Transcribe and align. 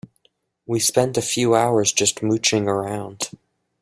We 0.65 0.79
spent 0.79 1.15
a 1.15 1.21
few 1.21 1.53
hours 1.53 1.91
just 1.91 2.23
mooching 2.23 2.67
around. 2.67 3.29